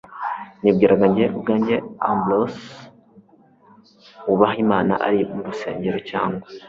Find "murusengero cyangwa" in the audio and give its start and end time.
5.33-6.45